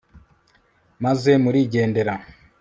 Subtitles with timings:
[1.03, 2.13] maze murigendera